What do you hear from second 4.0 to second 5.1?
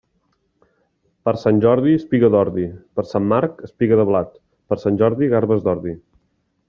de blat; per Sant